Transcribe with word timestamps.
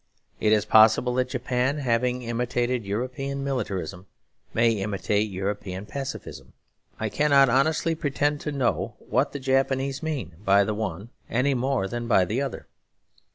It 0.39 0.51
is 0.51 0.65
possible 0.65 1.13
that 1.13 1.29
Japan, 1.29 1.77
having 1.77 2.23
imitated 2.23 2.85
European 2.87 3.43
militarism, 3.43 4.07
may 4.51 4.71
imitate 4.71 5.29
European 5.29 5.85
pacifism. 5.85 6.53
I 6.99 7.07
cannot 7.07 7.49
honestly 7.49 7.93
pretend 7.93 8.41
to 8.41 8.51
know 8.51 8.95
what 8.97 9.31
the 9.31 9.39
Japanese 9.39 10.01
mean 10.01 10.37
by 10.43 10.63
the 10.63 10.73
one 10.73 11.11
any 11.29 11.53
more 11.53 11.87
than 11.87 12.07
by 12.07 12.25
the 12.25 12.41
other. 12.41 12.65